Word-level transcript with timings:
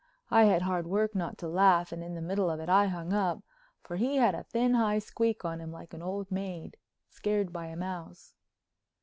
I 0.31 0.45
had 0.45 0.63
hard 0.63 0.87
work 0.87 1.13
not 1.13 1.37
to 1.37 1.47
laugh 1.47 1.91
and 1.91 2.03
in 2.03 2.15
the 2.15 2.23
middle 2.23 2.49
of 2.49 2.59
it 2.59 2.69
I 2.69 2.87
hung 2.87 3.13
up, 3.13 3.43
for 3.83 3.97
he 3.97 4.15
had 4.15 4.33
a 4.33 4.41
thin, 4.45 4.73
high 4.73 4.97
squeak 4.97 5.45
on 5.45 5.61
him 5.61 5.71
like 5.71 5.93
an 5.93 6.01
old 6.01 6.31
maid 6.31 6.77
scared 7.07 7.53
by 7.53 7.67
a 7.67 7.75
mouse. 7.75 8.33